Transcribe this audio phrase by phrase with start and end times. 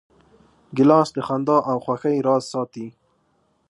[0.75, 2.87] ګیلاس د خندا او خوښۍ راز ساتي.